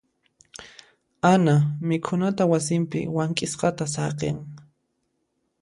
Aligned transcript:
Ana 1.31 1.55
mikhunata 1.87 2.43
wasinpi 2.51 2.99
wank'isqata 3.15 3.85
saqin. 3.95 4.37